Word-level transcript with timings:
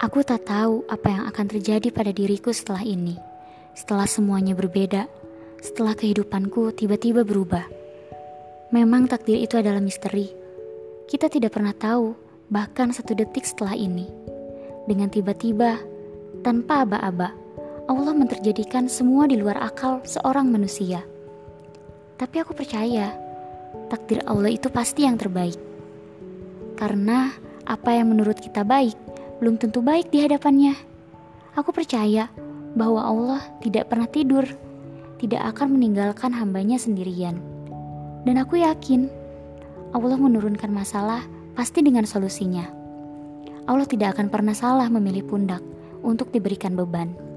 Aku 0.00 0.24
tak 0.24 0.48
tahu 0.48 0.88
apa 0.88 1.12
yang 1.12 1.28
akan 1.28 1.44
terjadi 1.44 1.92
pada 1.92 2.08
diriku 2.08 2.56
setelah 2.56 2.80
ini. 2.80 3.20
Setelah 3.76 4.08
semuanya 4.08 4.56
berbeda, 4.56 5.04
setelah 5.60 5.92
kehidupanku 5.92 6.72
tiba-tiba 6.72 7.20
berubah. 7.20 7.68
Memang 8.72 9.12
takdir 9.12 9.36
itu 9.36 9.60
adalah 9.60 9.76
misteri. 9.76 10.32
Kita 11.04 11.28
tidak 11.28 11.52
pernah 11.52 11.76
tahu, 11.76 12.16
bahkan 12.48 12.96
satu 12.96 13.12
detik 13.12 13.44
setelah 13.44 13.76
ini. 13.76 14.08
Dengan 14.88 15.12
tiba-tiba, 15.12 15.76
tanpa 16.40 16.88
aba-aba, 16.88 17.36
Allah 17.84 18.14
menterjadikan 18.16 18.88
semua 18.88 19.28
di 19.28 19.36
luar 19.36 19.60
akal 19.60 20.00
seorang 20.08 20.48
manusia. 20.48 21.04
Tapi 22.16 22.40
aku 22.40 22.56
percaya, 22.56 23.12
takdir 23.92 24.24
Allah 24.24 24.48
itu 24.48 24.72
pasti 24.72 25.04
yang 25.04 25.20
terbaik. 25.20 25.60
Karena 26.80 27.36
apa 27.68 27.92
yang 27.92 28.16
menurut 28.16 28.40
kita 28.40 28.64
baik, 28.64 29.10
belum 29.40 29.56
tentu 29.56 29.80
baik 29.80 30.12
di 30.12 30.20
hadapannya. 30.20 30.76
Aku 31.56 31.72
percaya 31.72 32.28
bahwa 32.76 33.02
Allah 33.02 33.40
tidak 33.64 33.90
pernah 33.90 34.06
tidur, 34.06 34.44
tidak 35.18 35.42
akan 35.56 35.80
meninggalkan 35.80 36.30
hambanya 36.30 36.76
sendirian. 36.76 37.40
Dan 38.28 38.36
aku 38.36 38.60
yakin 38.60 39.08
Allah 39.96 40.20
menurunkan 40.20 40.70
masalah 40.70 41.24
pasti 41.56 41.80
dengan 41.80 42.04
solusinya. 42.04 42.68
Allah 43.64 43.88
tidak 43.88 44.16
akan 44.16 44.28
pernah 44.28 44.54
salah 44.54 44.86
memilih 44.92 45.26
pundak 45.26 45.64
untuk 46.04 46.30
diberikan 46.30 46.76
beban. 46.76 47.29